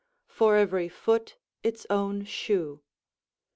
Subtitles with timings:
[0.25, 2.81] For every foot its own shoe.